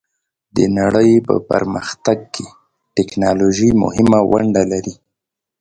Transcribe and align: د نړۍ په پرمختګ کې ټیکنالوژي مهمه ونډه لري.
د 0.55 0.57
نړۍ 0.79 1.11
په 1.27 1.35
پرمختګ 1.49 2.17
کې 2.33 2.47
ټیکنالوژي 2.95 3.69
مهمه 3.83 4.19
ونډه 4.31 4.63
لري. 4.71 4.95